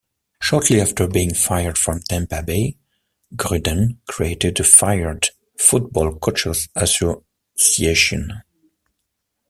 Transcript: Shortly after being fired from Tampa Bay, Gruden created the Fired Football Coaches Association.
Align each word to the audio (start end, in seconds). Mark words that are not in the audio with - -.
Shortly 0.41 0.81
after 0.81 1.05
being 1.05 1.35
fired 1.35 1.77
from 1.77 1.99
Tampa 2.01 2.41
Bay, 2.41 2.75
Gruden 3.35 3.99
created 4.07 4.57
the 4.57 4.63
Fired 4.63 5.29
Football 5.59 6.17
Coaches 6.17 6.67
Association. 6.75 8.41